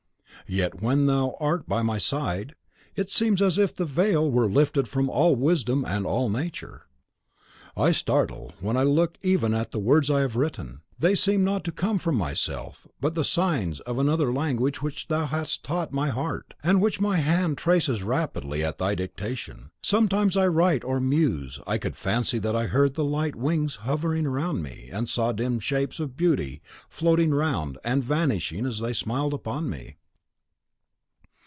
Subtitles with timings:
[0.47, 2.55] Yet when thou art by my side,
[2.93, 6.81] it seems as if the veil were lifted from all wisdom and all Nature.
[7.77, 11.63] I startle when I look even at the words I have written; they seem not
[11.65, 15.93] to come from myself, but are the signs of another language which thou hast taught
[15.93, 19.71] my heart, and which my hand traces rapidly, as at thy dictation.
[19.81, 24.27] Sometimes, while I write or muse, I could fancy that I heard light wings hovering
[24.27, 29.33] around me, and saw dim shapes of beauty floating round, and vanishing as they smiled
[29.33, 29.95] upon me.